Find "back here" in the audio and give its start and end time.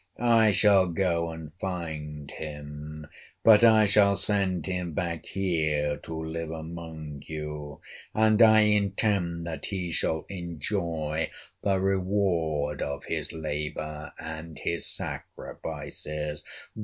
4.93-5.95